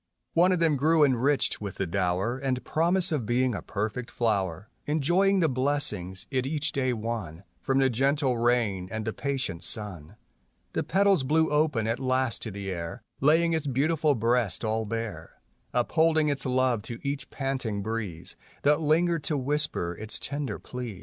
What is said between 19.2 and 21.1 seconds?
to whisper its tender pleas.